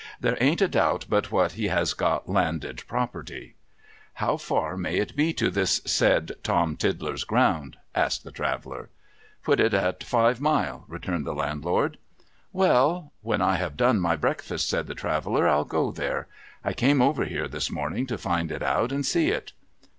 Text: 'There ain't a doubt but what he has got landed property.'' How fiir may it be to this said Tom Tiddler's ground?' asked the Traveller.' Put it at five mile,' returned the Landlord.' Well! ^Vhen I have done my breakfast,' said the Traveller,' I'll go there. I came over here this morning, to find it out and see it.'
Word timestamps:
'There 0.19 0.35
ain't 0.41 0.63
a 0.63 0.67
doubt 0.67 1.05
but 1.09 1.31
what 1.31 1.51
he 1.51 1.67
has 1.67 1.93
got 1.93 2.27
landed 2.27 2.83
property.'' 2.87 3.53
How 4.23 4.35
fiir 4.35 4.75
may 4.75 4.95
it 4.97 5.15
be 5.15 5.31
to 5.33 5.51
this 5.51 5.79
said 5.85 6.31
Tom 6.41 6.75
Tiddler's 6.75 7.23
ground?' 7.23 7.77
asked 7.93 8.23
the 8.23 8.31
Traveller.' 8.31 8.89
Put 9.43 9.59
it 9.59 9.75
at 9.75 10.03
five 10.03 10.41
mile,' 10.41 10.85
returned 10.87 11.27
the 11.27 11.35
Landlord.' 11.35 11.99
Well! 12.65 13.13
^Vhen 13.23 13.41
I 13.41 13.57
have 13.57 13.77
done 13.77 13.99
my 13.99 14.15
breakfast,' 14.15 14.69
said 14.69 14.87
the 14.87 14.95
Traveller,' 14.95 15.47
I'll 15.47 15.65
go 15.65 15.91
there. 15.91 16.25
I 16.65 16.73
came 16.73 16.99
over 17.03 17.25
here 17.25 17.47
this 17.47 17.69
morning, 17.69 18.07
to 18.07 18.17
find 18.17 18.51
it 18.51 18.63
out 18.63 18.91
and 18.91 19.05
see 19.05 19.29
it.' 19.29 19.51